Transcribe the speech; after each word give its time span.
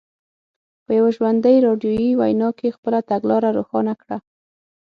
په 0.85 0.91
یوه 0.97 1.09
ژوندۍ 1.15 1.57
راډیویي 1.67 2.11
وینا 2.21 2.49
کې 2.59 2.75
خپله 2.75 2.99
تګلاره 3.09 3.49
روښانه 3.57 3.93
کړه. 4.01 4.17